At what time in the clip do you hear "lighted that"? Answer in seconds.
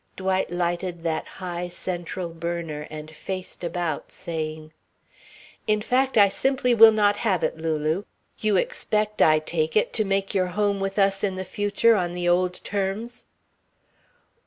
0.49-1.27